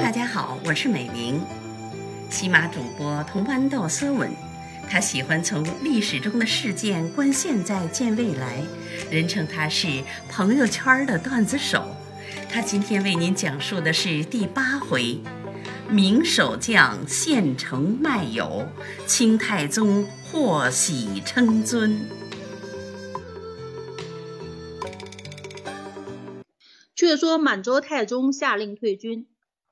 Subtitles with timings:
[0.00, 1.38] 大家好，我是美玲，
[2.30, 4.34] 喜马主播同豌豆斯文。
[4.88, 8.62] 他喜欢从历史中的事件观现在、见未来，
[9.10, 11.94] 人称他是朋友圈的段子手。
[12.50, 15.20] 他今天为您讲述的是第八回：
[15.90, 18.66] 明守将献城卖友，
[19.06, 22.21] 清太宗获喜称尊。
[27.12, 29.28] 却说满洲太宗下令退军，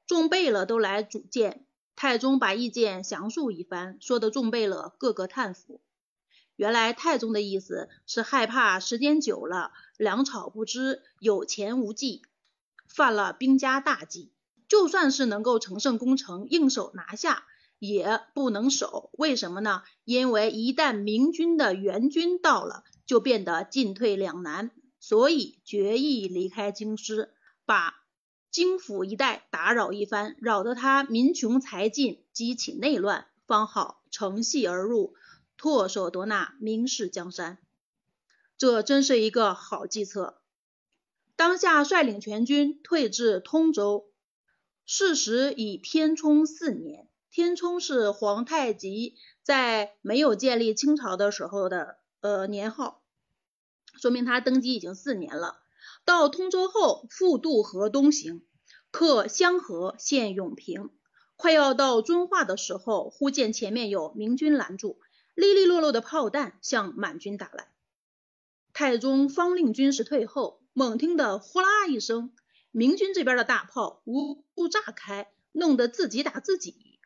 [0.07, 1.65] 众贝勒都来主见。
[1.97, 5.81] 太宗把意见详述一番，说的众贝勒个个叹服。
[6.57, 12.21] 原来太宗的意思是害怕时间久了，粮草不支，有钱无计，
[12.87, 14.31] 犯了兵家大忌。
[14.69, 17.45] 就算是能够乘胜攻城，硬手拿下，
[17.79, 19.09] 也不能守。
[19.15, 19.83] 为什么呢？
[20.05, 24.71] 因为一旦明军的援军到了，就变得进退两难。
[25.01, 27.97] 所以决意离开京师，把。
[28.53, 35.15] 京府一带打扰一番，扰得他民穷财尽，激起内乱，方好乘隙而入，
[35.57, 37.59] 唾手夺纳明氏江山。
[38.59, 40.43] 这真是一个好计策。
[41.37, 44.11] 当下率领全军退至通州，
[44.85, 47.09] 事时已天聪四年。
[47.31, 53.00] 天聪是皇太极在没有建立清朝的时候的呃年号，
[54.01, 55.59] 说明他登基已经四年了。
[56.07, 58.43] 到通州后，复渡河东行，
[58.91, 60.89] 克香河县永平。
[61.37, 64.99] 快要到遵化的时候，忽见前面有明军拦住，
[65.35, 67.69] 利利落落的炮弹向满军打来。
[68.73, 72.33] 太宗方令军士退后，猛听得呼啦一声，
[72.71, 76.99] 明军这边的大炮无故炸开，弄得自己打自己。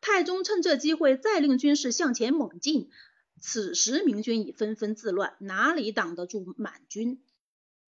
[0.00, 2.90] 太宗趁这机会再令军士向前猛进。
[3.40, 7.22] 此时明军已纷纷自乱，哪里挡得住满军？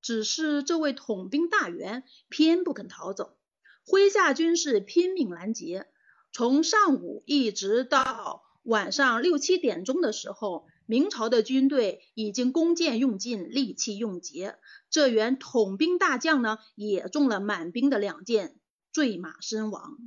[0.02, 3.36] 只是这位统兵大员偏不肯逃走，
[3.84, 5.86] 麾下军士拼命拦截。
[6.32, 14.56] 从上午一直到晚上六七点钟的时候，明朝的军队已经弓箭用尽，力气用竭。
[14.88, 18.56] 这员统兵大将呢，也中了满兵的两箭，
[18.92, 19.98] 坠马身亡。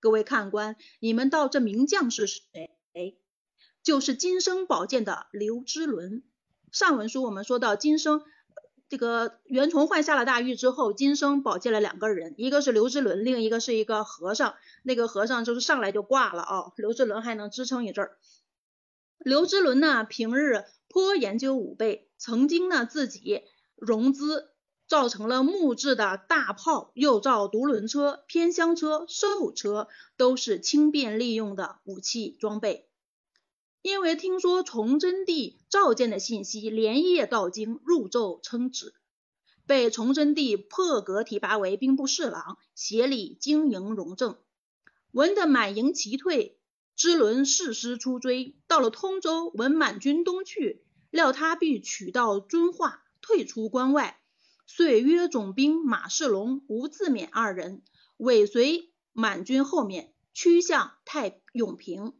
[0.00, 2.48] 各位看官，你们道这名将是谁？
[3.88, 6.22] 就是金生宝剑的刘之伦。
[6.70, 8.22] 上文书我们说到金生。
[8.90, 14.56] 这个袁崇焕下了大狱之后，金生保荐了两个人，一个是刘之伦，另一个是一个和尚。
[14.82, 18.18] 那个和尚就是上来就挂了啊，刘之伦还能支撑一阵儿。
[19.20, 23.40] 刘之伦呢，平日颇研究武备，曾经呢自己
[23.74, 24.50] 融资
[24.86, 29.88] 造成了木质的大炮，又造独轮车、偏厢车、兽车，
[30.18, 32.87] 都是轻便利用的武器装备。
[33.88, 38.92] 因为听说崇祯帝召见的信息，连夜到京入奏称旨，
[39.66, 44.36] 被崇祯帝破格提拔为兵部侍郎，协理经营荣政。
[45.10, 46.58] 闻得满营齐退，
[46.96, 54.20] 支伦誓师出追，到了通州，闻满军东去，料他必取到遵化，退出关外，
[54.66, 57.82] 遂约总兵马世龙、吴自勉二人
[58.18, 62.12] 尾随满军后面，趋向太永平。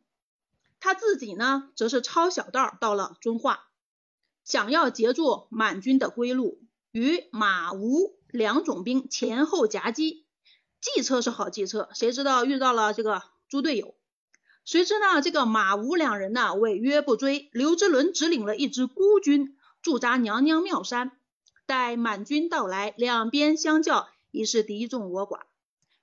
[0.81, 3.69] 他自己呢，则是抄小道到了遵化，
[4.45, 6.61] 想要截住满军的归路，
[6.93, 10.27] 与马吴两种兵前后夹击。
[10.81, 13.97] 计策是好计策，谁知道遇到了这个猪队友？
[14.65, 15.21] 谁知呢？
[15.21, 21.19] 这个马吴两人呢，违约不追，刘知伦只领了一支孤军驻扎娘娘庙山，
[21.67, 25.41] 待满军到来，两边相较已是敌众我寡，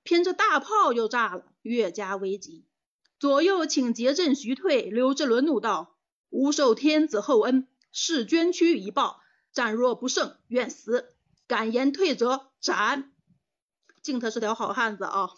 [0.04, 2.66] 偏这大炮又炸了，越加危急。
[3.26, 5.98] 左右请结阵徐退，刘志伦怒道
[6.30, 9.20] ：“吾受天子厚恩，视捐躯以报，
[9.52, 11.10] 战若不胜，愿死。
[11.48, 13.12] 敢言退者斩。”
[14.04, 15.32] 敬他是条好汉子啊！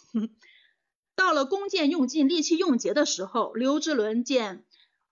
[1.16, 4.66] 到了弓箭用尽、力气用竭的时候，刘志伦见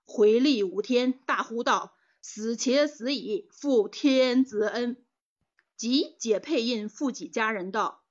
[0.03, 5.01] 回力无天，大呼道：“死且死矣，负天子恩！”
[5.77, 8.03] 即解佩印，付己家人道：“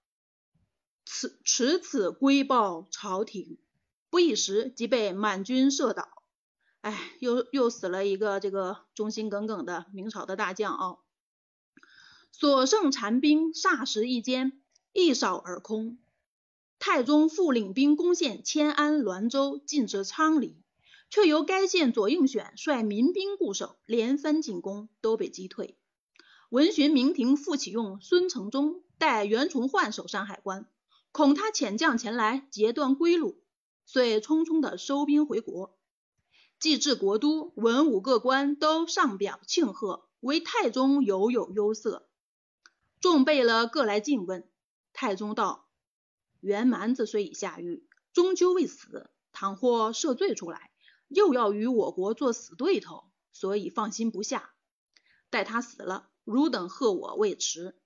[1.05, 3.59] 此持此归报朝廷。”
[4.15, 6.07] 不一时，即被满军射倒。
[6.83, 10.97] 哎，又又死了一个这个忠心耿耿的明朝的大将啊！
[12.31, 14.63] 所剩残兵霎时一间
[14.93, 15.99] 一扫而空。
[16.79, 20.63] 太宗复领兵攻陷迁安、滦州，进至昌黎，
[21.11, 25.77] 却由该县左应选率民兵固守，连番进攻都被击退。
[26.51, 30.69] 闻询明廷复启用孙承宗代袁崇焕守山海关，
[31.11, 33.41] 恐他遣将前来截断归路。
[33.85, 35.77] 遂匆匆的收兵回国。
[36.59, 42.09] 既至国都，文武各官都上表庆贺，唯太宗犹有忧色。
[43.01, 44.49] 众贝勒各来进问，
[44.95, 45.69] 太宗道
[46.41, 49.11] ：“袁蛮子虽已下狱，终究未死。
[49.33, 50.71] 倘或赦罪出来，
[51.09, 54.55] 又要与我国做死对头，所以放心不下。
[55.29, 57.77] 待他死了，汝等贺我未迟。”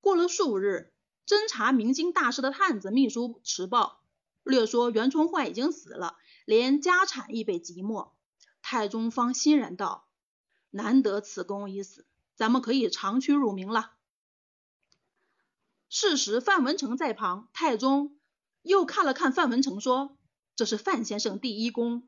[0.00, 0.92] 过了数日，
[1.26, 4.05] 侦查明经大事的探子秘书持报，
[4.46, 8.14] 略说袁崇焕已经死了，连家产亦被即没。
[8.62, 10.08] 太宗方欣然道
[10.70, 12.06] ：“难得此公已死。”
[12.36, 13.92] 咱们可以长驱入明了。
[15.88, 18.18] 事时范文成在旁，太宗
[18.62, 20.18] 又看了看范文成，说
[20.54, 22.06] ：“这是范先生第一功。”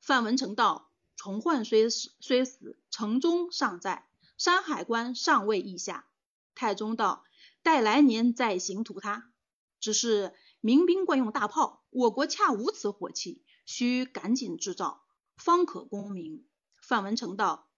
[0.00, 6.06] 范文成道：“崇焕虽死，虽死，城中尚在，山海关尚未易下。”
[6.54, 7.24] 太宗道
[7.64, 9.32] ：“待来年再行图他。
[9.80, 10.34] 只是
[10.66, 15.04] 民兵惯用大炮，我国恰无此火器，需赶紧制造，
[15.36, 16.44] 方可功名。”
[16.82, 17.68] 范文成道。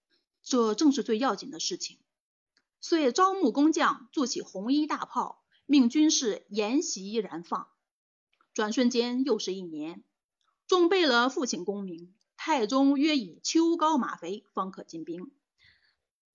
[0.42, 1.98] 这正是最要紧的事情，
[2.80, 7.68] 遂招募工匠，做起红衣大炮，命军士沿袭燃放。
[8.54, 10.02] 转瞬间又是一年，
[10.66, 15.30] 众备了父亲功名，太宗约以秋高马肥，方可进兵。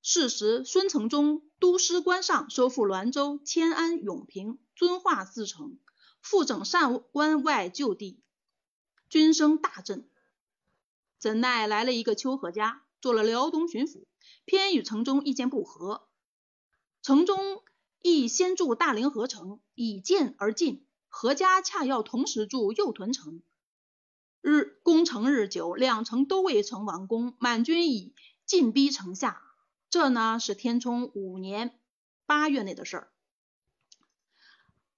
[0.03, 5.79] 是时，孙承宗督师关上，收复滦州、迁安、永平、遵化四城，
[6.24, 8.24] 复整上关外旧地，
[9.10, 10.10] 军声大振。
[11.20, 12.81] 怎奈来了一个秋荷家。
[13.02, 14.06] 做了辽东巡抚，
[14.46, 16.08] 偏与城中意见不合。
[17.02, 17.62] 城中
[18.02, 20.88] 亦先筑大凌河城，以建而进。
[21.10, 23.44] 何家恰要同时筑右屯城，
[24.40, 28.16] 日攻城日久，两城都未曾完工，满军已
[28.46, 29.42] 进逼城下。
[29.90, 31.78] 这呢是天聪五年
[32.25, 33.12] 八月内的事儿。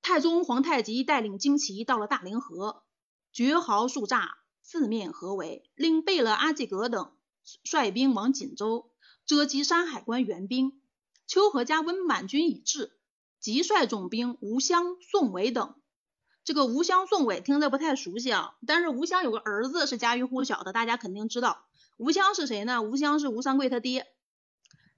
[0.07, 2.83] 太宗皇太极带领精骑到了大凌河，
[3.33, 4.27] 绝壕数栅，
[4.61, 7.11] 四面合围，令贝勒阿济格等。
[7.63, 8.91] 率兵往锦州
[9.25, 10.79] 遮击山海关援兵，
[11.25, 12.99] 秋荷家温满军已至，
[13.39, 15.73] 即率总兵吴襄、宋伟等。
[16.43, 21.65] 这个吴襄、宋伟听着不太熟悉啊，但是吴襄有个儿子是家喻户晓的，大家肯定知道。
[21.97, 22.83] 吴襄是谁呢？
[22.83, 24.05] 吴襄是吴三桂他爹。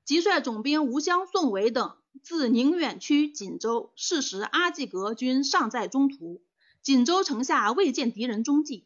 [0.04, 3.92] 即率总兵吴襄、宋伟等自宁远区锦州。
[3.96, 6.42] 是时阿济格军尚在中途，
[6.82, 8.86] 锦州城下未见敌人踪迹。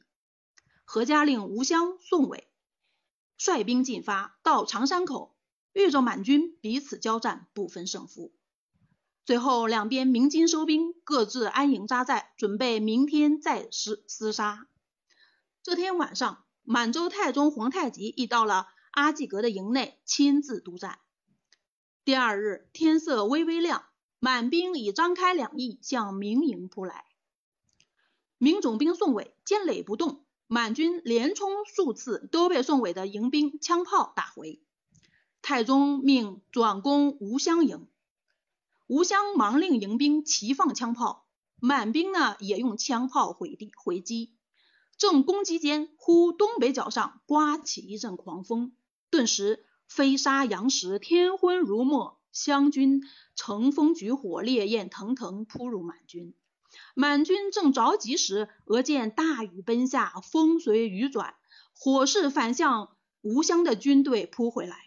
[0.86, 2.48] 何家令吴襄、宋伟。
[3.38, 5.36] 率兵进发，到长山口，
[5.74, 8.34] 遇着满军，彼此交战，不分胜负。
[9.26, 14.68] 最后两边鸣金收兵，各自安营扎寨，准备明天再厮厮杀。
[15.64, 21.00] 这天晚上，满洲太宗皇太极亦到了阿济格的营内，亲自督战。
[22.04, 23.86] 第二日天色微微亮，
[24.20, 27.06] 满兵已张开两翼向明营扑来。
[28.40, 30.26] 明总兵宋伟坚垒不动。
[30.48, 34.62] 满军连冲数次，都被宋伟的迎兵枪炮打回。
[35.42, 37.88] 太宗命转攻吴襄营，
[38.88, 41.26] 吴襄忙令迎兵齐放枪炮，
[41.56, 44.34] 满兵呢也用枪炮回地回击。
[44.98, 48.76] 正攻击间，忽东北角上刮起一阵狂风，
[49.10, 52.18] 顿时飞沙扬石，天昏如墨。
[52.32, 53.04] 湘军
[53.36, 56.34] 乘风举火，烈焰腾腾扑入满军。
[56.96, 61.36] 满军正着急时，俄见大雨奔下，风随雨转，
[61.78, 64.78] 火势反向吴襄的军队扑回来。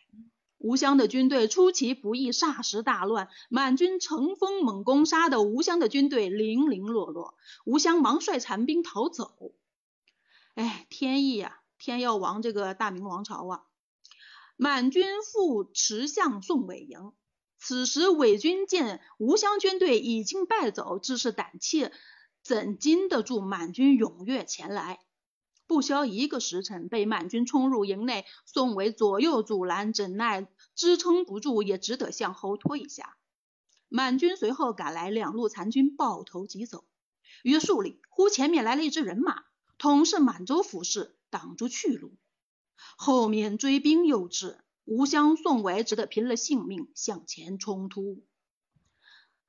[0.57, 3.29] 吴襄的军队出其不意，霎时大乱。
[3.51, 7.35] 满军乘风猛攻，杀得吴襄的军队零零落落。
[7.67, 9.53] 吴襄忙率残兵逃走。
[10.55, 11.61] 哎，天意呀！
[11.77, 13.65] 天要亡这个大明王朝啊！
[14.57, 17.13] 满军复驰向宋伟营。
[17.59, 21.93] 此时伪军见吴襄军队已经败走，自是胆怯，
[22.43, 25.01] 怎经得住满军踊跃前来？
[25.67, 33.17] 不消一个时辰，被满军冲入营内，宋伟左右阻拦，怎奈支撑不住，也只得向后退下。
[33.89, 36.85] 满军随后赶来，两路残军抱头急走。
[37.43, 39.43] 约数里，忽前面来了一支人马，
[39.79, 42.15] 统是满洲服饰，挡住去路。
[42.97, 44.59] 后面追兵又至。
[44.87, 48.23] 吴襄、宋维只得拼了性命向前冲突。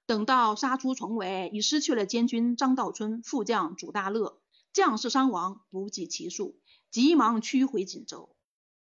[0.06, 4.40] 等到杀出重围，已失去了监军张道春、副将朱大乐，
[4.72, 8.36] 将士伤亡不计其数，急忙驱回锦州。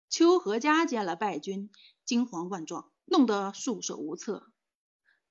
[0.08, 1.72] 邱和家见了败军，
[2.04, 4.52] 惊慌万状，弄得束手无策。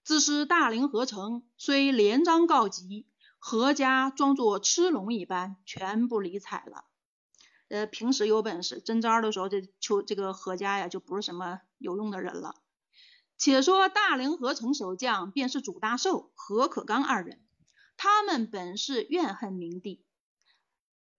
[0.02, 3.06] 自是大凌河城虽连章告急，
[3.38, 6.86] 何家装作吃龙一般，全不理睬了。
[7.74, 12.54] 呃，平时有本事，真招的时候，这邱这个何家呀，就不是什么有用的人了。
[13.36, 17.42] 且说大凌河城守将便是主大寿、何可刚二人，
[17.96, 20.04] 他们本是怨恨明帝，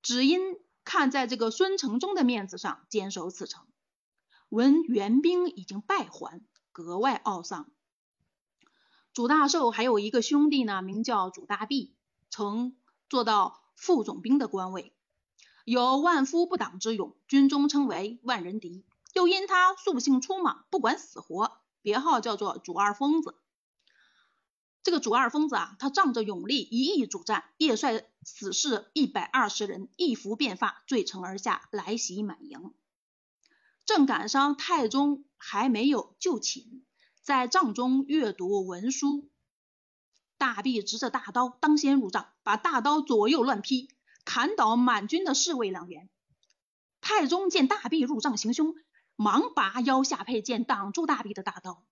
[0.01, 0.39] 只因
[0.85, 3.65] 看在这个孙承宗的面子上，坚守此城。
[4.47, 7.69] 闻援兵已经败还，格外懊丧。
[9.12, 11.97] 祖大寿还有一个兄弟呢，名叫祖大弼，
[12.29, 12.77] 曾
[13.09, 14.94] 做到副总兵的官位，
[15.65, 18.86] 有万夫不挡之勇，军中称为万人敌。
[19.13, 23.36] 又因他素性粗莽，不管死活，别号叫做祖二疯子。
[24.84, 32.72] 这个祖二疯子啊，他仗着勇力，一意主战，夜率死士一百二十人，一拂便发，坠城而下，来袭满营。
[33.86, 36.84] 正赶上太宗还没有就寝，
[37.24, 39.31] 在帐中阅读文书。
[40.38, 43.89] 大臂执着大刀，当先入帐，把大刀左右乱劈，
[44.25, 46.10] 砍倒满军的侍卫两员。
[47.00, 48.75] 太宗见大臂入帐行凶，
[49.15, 51.86] 忙拔腰下佩剑挡住大臂的大刀。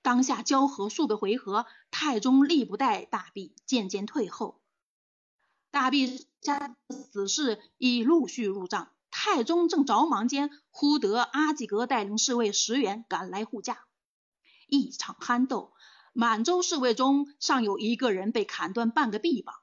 [0.00, 4.62] 当下交合数个回合，太宗力不待大臂，渐渐退后。
[5.70, 13.84] 大臂家死士已陆续入帐，太宗正着忙间，忽得阿济格带领侍卫十员赶来护驾。
[14.66, 15.74] 一场酣斗，
[16.12, 19.56] 满洲侍卫中尚有一个人被砍断半个臂膀。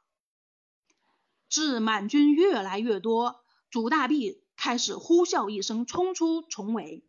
[1.49, 7.05] 至满军越来越多，主大弼开始呼啸一声，冲出重围。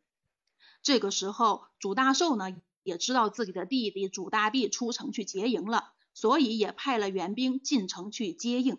[0.82, 2.56] 这个时候，主大寿呢？
[2.84, 8.78] 也知道自己的弟弟主大弼出城去劫营了，所以也派了援兵进城去接应。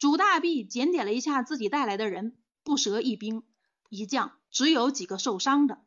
[0.00, 3.44] 主大弼检点了一下自己带来的人，不折一兵
[3.90, 5.84] 一将，只有几个受伤的。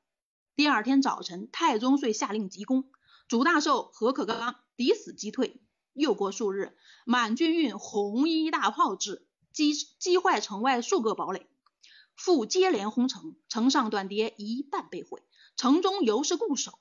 [0.56, 2.90] 第二天早晨，太宗遂下令急攻，
[3.28, 5.62] 主大寿、何可刚抵死击退。
[5.98, 11.48] 又过数日，满军运红衣大炮至，击击坏城外数个堡垒，
[12.16, 15.24] 复接连轰城，城上短叠一半被毁，
[15.56, 16.80] 城中犹是固守。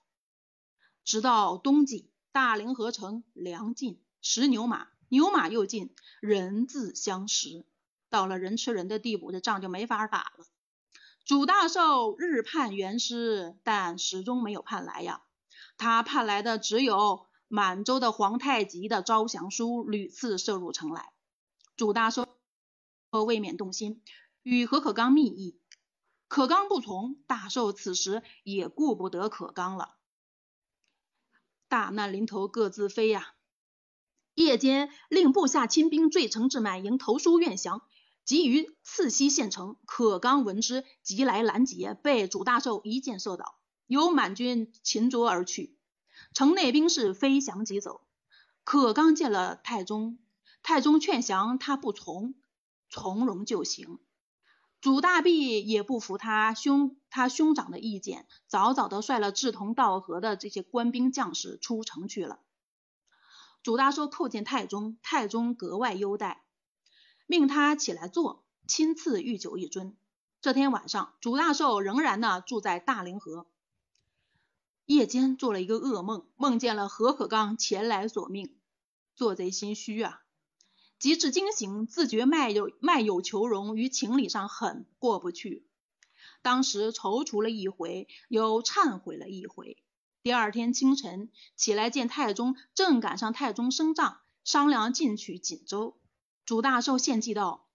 [1.02, 7.64] 直到冬季，大凌河城粮尽，食牛马，牛马又尽，人自相食。
[8.08, 10.46] 到了人吃人的地步，这仗就没法打了。
[11.24, 15.22] 主大寿日盼援师，但始终没有盼来呀。
[15.76, 21.12] 他盼来的只有满洲的皇太极的招降书屡次射入城来。
[21.76, 22.26] 主大寿
[23.26, 24.02] 未免动心，
[24.42, 25.60] 与何可刚密议。
[26.28, 29.96] 可刚不从，大寿此时也顾不得可刚了。
[31.68, 33.34] 大难临头各自飞呀！
[34.34, 37.82] 夜间令部下亲兵坠城至满营投书愿降，
[38.24, 39.76] 急于次夕县城。
[39.86, 45.75] 可刚闻之，急来拦截，被主大寿一箭射倒，由满军擒捉而去。
[46.32, 48.00] 城内兵士飞翔疾走。
[48.64, 50.18] 可刚见了太宗，
[50.62, 52.34] 太宗劝降，他不从，
[52.90, 53.98] 从容就行。
[54.80, 62.40] 祖大弼也不服他兄他兄长的意见，早早的率了志同道合的这些官兵将士出城去了。
[63.62, 66.44] 祖大寿叩见太宗，太宗格外优待，
[67.26, 69.94] 命他起来坐，亲赐御酒一樽。
[70.40, 73.46] 这天晚上，祖大寿仍然呢住在大凌河。
[74.86, 78.56] 夜间做了一个噩梦，梦见了何可刚前来索命，
[79.16, 80.22] 做贼心虚啊。
[80.98, 85.66] 极致惊醒，自觉卖有卖友求荣，于情理上很过不去。
[86.40, 89.76] 当时踌躇了一回，又忏悔了一回。
[90.22, 95.98] 第二天清晨起来见太宗，正赶上太宗升帐，商量进取锦州。
[96.44, 97.66] 主大寿献计道：“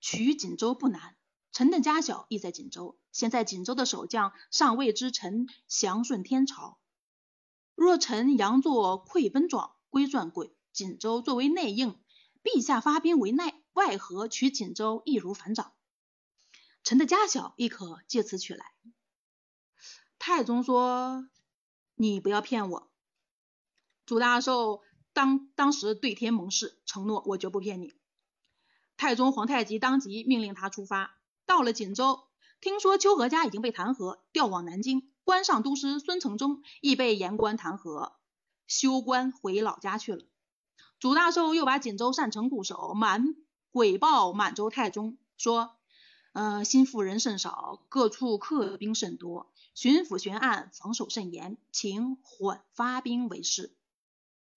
[0.00, 1.16] 取锦州不难，
[1.52, 2.97] 臣的家小亦在锦州。
[3.12, 6.78] 现在锦州的守将尚未知臣降顺天朝，
[7.74, 11.98] 若臣佯作溃奔状，归转鬼锦州作为内应。”
[12.40, 15.72] 陛下发兵为内，外合取锦州易如反掌。
[16.84, 18.72] 臣的家小亦可借此取来。
[20.20, 21.28] 太宗说
[21.96, 22.90] ：“你不要骗我。”
[24.06, 27.92] 祖大寿当当时对天盟誓，承诺我绝不骗你。
[28.96, 31.18] 太宗皇太极当即命令他出发。
[31.44, 32.27] 到了锦州，
[32.60, 35.10] 听说秋何家已经被弹劾，调往南京。
[35.22, 38.14] 关上都师孙承宗亦被言官弹劾，
[38.66, 40.24] 休官回老家去了。
[40.98, 43.36] 朱大寿又把锦州善城固守，满
[43.70, 45.76] 鬼报满洲太宗说
[46.32, 53.76] ：“呃，心腹人甚少，各处客兵甚多，巡抚巡按防守甚严，请缓发兵为是。”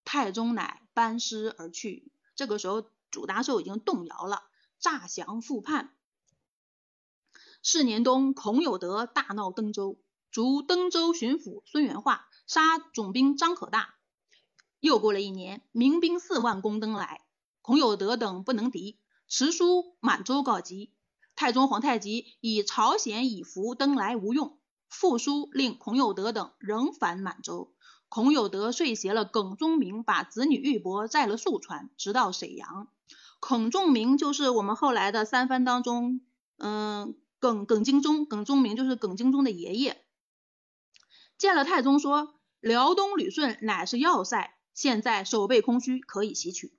[0.04, 2.10] 太宗乃班师而去。
[2.34, 4.42] 这个时候，祖大寿已经动摇了，
[4.80, 5.94] 诈降复叛。
[7.62, 9.96] 四年冬，孔有德大闹登州，
[10.30, 13.94] 逐登州巡抚孙元化，杀总兵张可大。
[14.80, 17.20] 又过了一年，民兵四万攻登来，
[17.60, 20.90] 孔有德等不能敌，持书满洲告急。
[21.36, 27.72] 太宗皇太极以朝鲜以服登来无用，复书令孔有德等仍返满洲。
[28.08, 32.88] 孔有德遂携了耿宗明，把子女玉帛载了数船，直到沈阳。
[33.38, 36.20] 孔仲明就是我们后来的三藩当中，
[36.58, 40.00] 嗯，耿耿精忠，耿仲明就是耿精忠的爷爷。
[41.36, 46.78] 见了太宗说：“辽东旅顺乃是要塞，现在守备空虚，可以袭取。”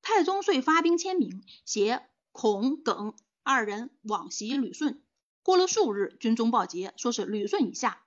[0.00, 5.02] 太宗遂发兵千名，携孔耿二人往袭旅顺。
[5.42, 8.04] 过了数日，军中报捷，说是旅顺以下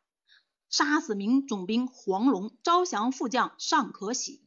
[0.72, 4.42] 杀死明总兵黄龙，招降副将尚可喜。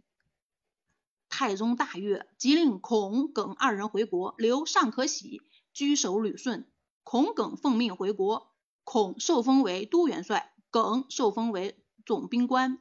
[1.29, 6.69] 太宗大悦，即令孔耿二人回国，留尚可喜居守旅顺。
[7.03, 8.53] 孔耿奉命回国，
[8.85, 10.53] 孔受封为都元帅。
[10.73, 12.79] 耿受封为总兵官，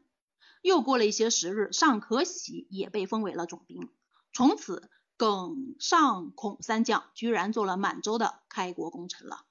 [0.62, 3.90] 又过了一些时日，尚可喜也被封为了总兵。
[4.32, 9.46] 从此，耿、尚、孔三将居然做了满洲的开国功臣了。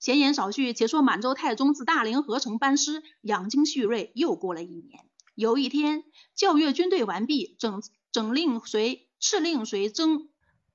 [0.00, 5.08] 闲言少叙，且说满洲太宗自大凌河城班师，养精蓄锐，又过了一年。
[5.36, 6.02] 有一天，
[6.34, 10.28] 教阅军队完毕，整整令随敕令随征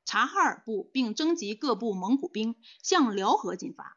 [0.10, 3.96] 察哈尔部，并征集各部蒙古兵，向辽河进发。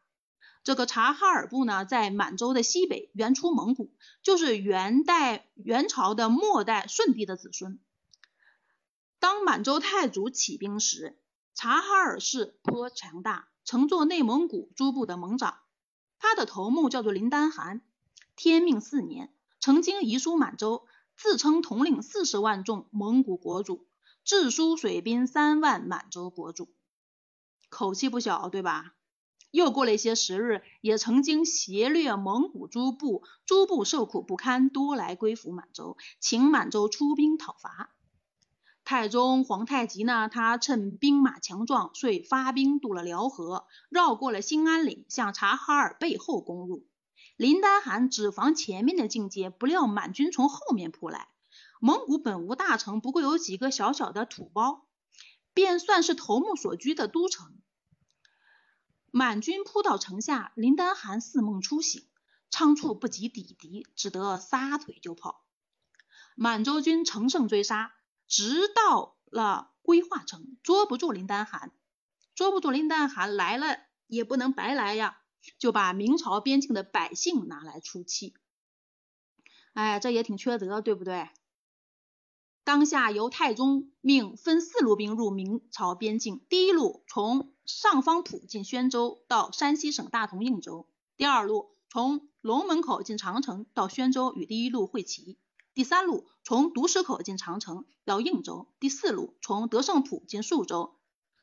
[0.63, 3.91] 这个察哈尔部呢，在满洲的西北，原出蒙古，
[4.21, 7.79] 就是元代元朝的末代舜帝的子孙。
[9.17, 11.17] 当满洲太祖起兵时，
[11.55, 15.61] 察哈尔氏颇强大，曾做内蒙古诸部的盟长。
[16.19, 17.81] 他的头目叫做林丹汗，
[18.35, 20.85] 天命四年，曾经移书满洲，
[21.17, 23.87] 自称统领四十万众蒙古国主，
[24.25, 26.69] 致书水兵三万满洲国主，
[27.69, 28.93] 口气不小，对吧？
[29.51, 37.93] 又过了一些时日，也曾经挟掠蒙古诸部，诸部受苦不堪，多来归附满洲，请满洲出兵讨伐。
[38.85, 46.87] 太宗皇太极呢，他趁兵马强壮，遂发兵渡了辽河，绕过了兴安岭，向察哈尔背后攻入。
[47.35, 51.27] 林丹汗只防前面的境界，不料满军从后面扑来。
[51.79, 54.87] 蒙古本无大城，不过有几个小小的土包，
[55.53, 57.57] 便算是头目所居的都城。
[59.11, 62.07] 满军扑到城下，林丹汗似梦初醒，
[62.49, 65.45] 仓促不及抵敌，只得撒腿就跑。
[66.35, 67.93] 满洲军乘胜追杀，
[68.27, 71.71] 直到了归化城，捉不住林丹汗。
[72.33, 73.77] 捉不住林丹汗来了
[74.07, 75.19] 也不能白来呀，
[75.59, 78.33] 就把明朝边境的百姓拿来出气。
[79.73, 81.29] 哎，这也挺缺德，对不对？
[82.65, 95.37] 当下由太宗命分四路兵入明朝边境，第一路从上方浦进宣州到山西省大同应州，第二路从龙门口进长城到宣州与第一路会齐，
[95.73, 100.95] 第三路从独石口进长城到应州，第四路从德胜浦进宿州。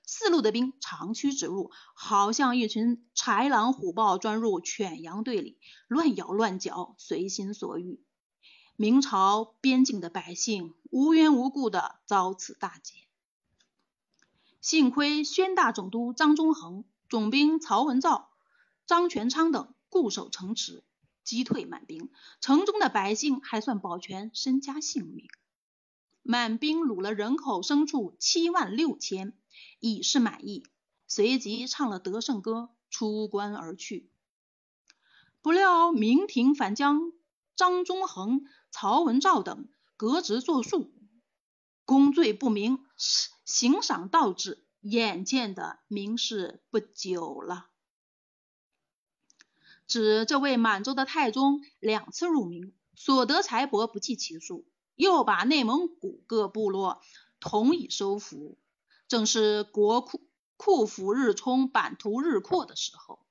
[0.07, 8.01] 四路的兵长驱直入，好像一群豺狼虎豹钻入犬羊队里，乱咬乱嚼，随心所欲。
[8.81, 12.95] 明朝边境的百姓无缘无故的遭此大劫，
[14.63, 18.31] 幸亏宣大总督张忠恒、总兵曹文照、
[18.87, 20.83] 张全昌等固守城池，
[21.25, 25.29] 击退满兵，城中的百姓还算保全身家性命。
[26.23, 29.37] 满兵掳了人口牲畜七万六千，
[29.81, 30.65] 已是满意，
[31.07, 34.11] 随即唱了得胜歌，出关而去。
[35.43, 37.13] 不料明廷反将
[37.55, 38.47] 张忠恒。
[38.71, 40.93] 曹文照等革职作数，
[41.85, 42.79] 功罪不明，
[43.45, 47.67] 刑赏倒置，眼见的明示不久了。
[49.87, 57.03] 指这位满洲的太宗两次入明，所得财帛不计其数，又把内蒙古各部落
[57.41, 58.57] 统以收服，
[59.09, 63.27] 正是国库库府日充，版图日扩的时候。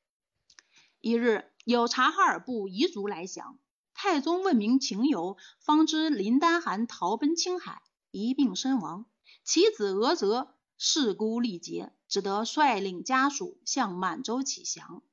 [0.99, 3.57] 一日，有察哈尔部彝族来降。
[4.01, 7.81] 太宗问明情由，方知林丹汗逃奔青海，
[8.11, 9.05] 一病身亡，
[9.43, 15.03] 其子额泽势孤力竭，只得率领家属向满洲乞降。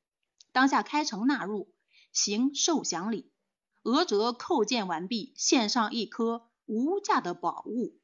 [0.52, 1.74] 当下开城纳入，
[2.12, 3.32] 行受降礼。
[3.82, 7.98] 额泽叩见完毕，献上一颗无价的宝物。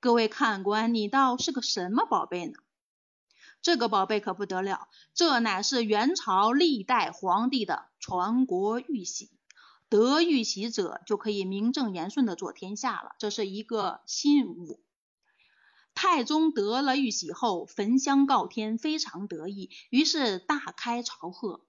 [0.00, 2.54] 各位看官，你道是个什么宝贝呢？
[3.60, 9.30] 这个宝贝可不得了，这乃是元朝历代皇帝的传国玉玺。
[9.94, 14.82] 得玉玺者就可以名正言顺的做天下了，这是一个信物。
[15.94, 21.64] 太宗得了玉玺后，焚香告天，非常得意，于是大开朝贺。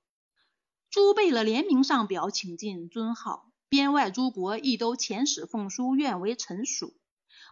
[0.89, 3.51] 诸贝勒联名上表，请进尊号。
[3.69, 6.95] 边外诸国亦都遣使奉书，愿为臣属。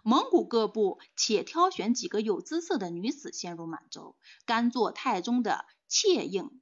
[0.01, 4.15] 蒙古各部且挑选几个有姿色的女子先入满洲，
[4.47, 6.59] 甘做太宗的妾应。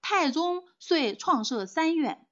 [0.00, 2.26] 太宗遂创设三院。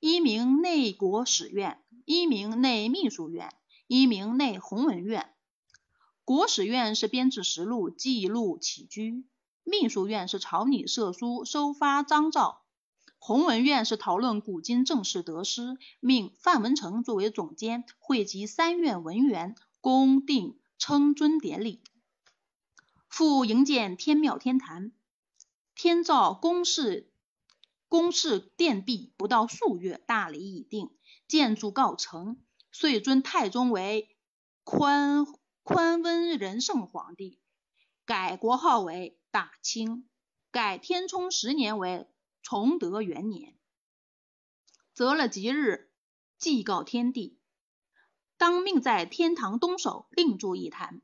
[0.00, 3.52] 一名内国史院，一名内秘书院，
[3.88, 5.34] 一名内弘文院。
[6.24, 9.24] 国史院是编制实录、记录起居；
[9.64, 12.60] 秘书院是草拟社书、收发章诏；
[13.18, 21.80] 弘文院是讨论古今政事得失，命范文成作为总监，汇集三院文员，公定称尊典礼。
[23.08, 24.92] 复营建天庙天坛，
[25.74, 27.10] 天造宫室
[27.88, 30.90] 宫室殿壁不到数月，大礼已定，
[31.26, 32.38] 建筑告成，
[32.70, 34.16] 遂尊太宗为
[34.64, 35.26] 宽。
[35.64, 37.38] 宽温仁圣皇帝
[38.06, 40.08] 改国号为大清，
[40.50, 42.08] 改天聪十年为
[42.40, 43.54] 崇德元年，
[44.94, 45.92] 择了吉日
[46.38, 47.38] 祭告天地，
[48.38, 51.02] 当命在天堂东首另筑一坛，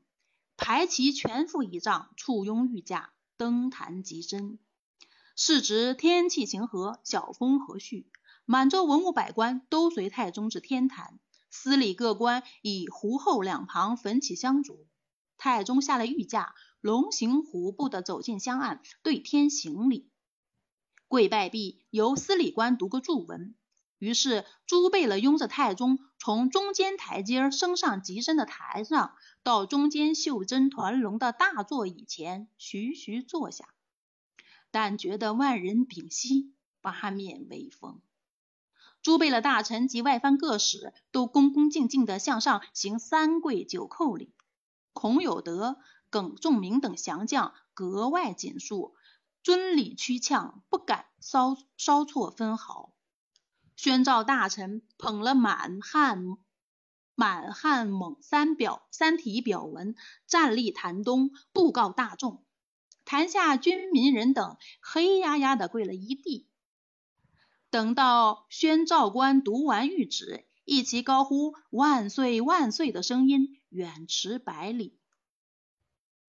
[0.57, 4.57] 排齐全副仪仗，簇拥御驾登坛即真。
[5.37, 8.05] 是值天气晴和，晓风和煦，
[8.45, 11.19] 满洲文武百官都随太宗至天坛。
[11.49, 14.87] 司礼各官以湖后两旁焚起香烛，
[15.37, 20.09] 太宗下了御驾，龙行虎步的走进香案，对天行礼，
[21.09, 23.55] 跪拜毕，由司礼官读个祝文。
[23.99, 33.74] 于是朱贝勒拥着太宗从中间台阶升上极深的台上，到中间袖珍团龙的大座椅前，徐徐坐下。
[34.75, 38.01] 但觉得万人屏息，八面威风。
[39.01, 44.33] 朱贝勒大臣及外藩各使都恭恭敬敬地向上行三跪九叩礼，
[44.91, 45.77] 孔有德、
[46.09, 48.97] 耿仲明等降将格外谨肃，
[49.43, 52.93] 尊礼屈呛，不敢稍稍错分毫。
[53.77, 56.21] 宣召大臣捧了满汉
[57.15, 59.95] 满汉蒙三表三体表文，
[60.27, 62.43] 站立坛东，布告大众。
[63.05, 66.47] 坛下军民人等黑压压的跪了一地。
[67.69, 74.97] 等到宣召官读完谕旨，一齐高呼“万岁万岁”的声音远驰百里。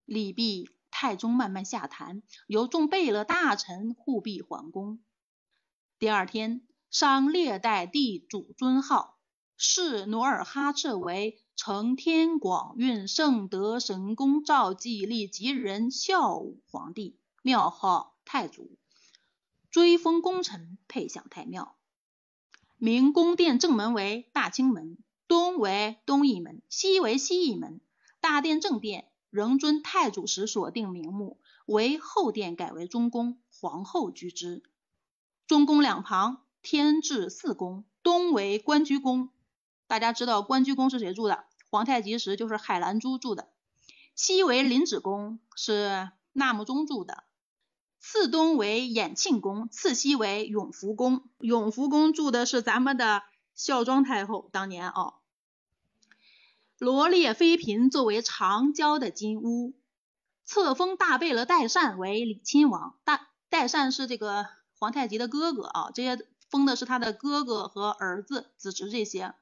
[0.04, 5.00] 礼毕，太宗慢慢下坛，由众贝勒大臣护庇皇宫。
[5.98, 9.18] 第二天，上列代帝主尊号，
[9.56, 18.76] 谥努尔哈赤为承天广运圣德神功诏记立吉人孝武皇帝，庙号太祖。
[19.70, 21.74] 追封功臣，配享太庙。
[22.76, 27.80] 明宫殿正门为大清门，东为东义门，西为西义门。
[28.20, 34.62] 大殿正殿仍遵太祖时所定名目，为后殿改为中宫，皇后居之。
[35.46, 39.30] 中宫两旁添置四宫，东为关雎宫，
[39.86, 41.45] 大家知道关雎宫是谁住的？
[41.70, 43.48] 皇太极时就是海兰珠住的。
[44.14, 47.24] 西为临止宫，是纳木宗住的。
[47.98, 51.24] 次东为衍庆宫，次西为永福宫。
[51.38, 53.22] 永福宫住的是咱们的
[53.54, 55.14] 孝庄太后，当年啊。
[56.78, 59.74] 罗列妃嫔作为长交的金屋，
[60.44, 62.96] 册封大贝勒代善为礼亲王。
[63.04, 64.46] 大代善是这个
[64.78, 69.34] 皇太极的哥哥啊，这些封的是他的哥哥和儿子、子侄这些。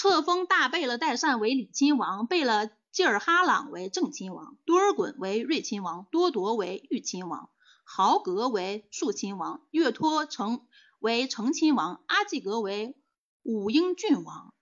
[0.00, 7.50] 册封大贝勒代善为礼亲王，贝勒济尔哈朗为正亲王，多尔衮为睿亲王，多铎为裕亲王。
[7.84, 10.62] 豪格为肃亲王，岳托成
[11.00, 12.96] 为成亲王，阿济格为
[13.42, 14.54] 武英郡王。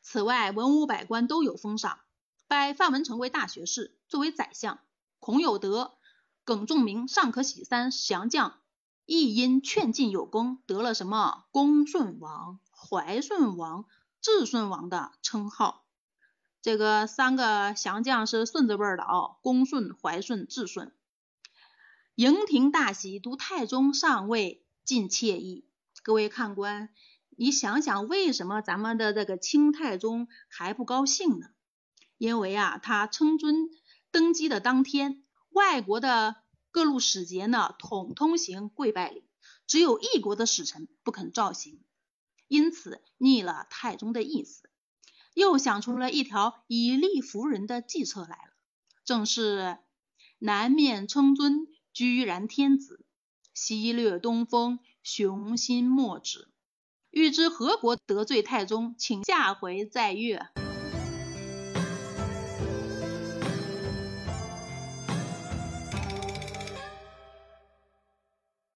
[0.00, 1.98] 此外，文武百官都有封赏，
[2.46, 4.78] 拜范文成为大学士，作为宰相。
[5.18, 5.94] 孔有德、
[6.44, 8.60] 耿仲明尚可喜三降将，
[9.06, 13.86] 亦因劝进有功，得了什么恭顺王、怀顺王、
[14.20, 15.84] 智顺王的称号。
[16.60, 20.92] 这个三个降将是顺字辈的啊，恭顺、怀顺、智顺。
[22.14, 25.68] 迎廷大喜，读太宗尚未尽惬意。
[26.02, 26.88] 各位看官，
[27.30, 31.46] 你想想，为什么咱们的这个清太宗还不高兴呢？
[32.16, 33.70] 因为啊，他称尊
[34.10, 36.36] 登基的当天，外国的
[36.72, 39.22] 各路使节呢，统统行跪拜礼，
[39.68, 41.80] 只有一国的使臣不肯照行，
[42.48, 44.68] 因此逆了太宗的意思，
[45.34, 48.52] 又想出了一条以利服人的计策来了，
[49.04, 49.78] 正是
[50.38, 51.68] 南面称尊。
[51.90, 53.04] 居然天子，
[53.54, 56.48] 西掠东风，雄心莫止。
[57.10, 60.67] 欲知何国得罪太宗，请下回再阅。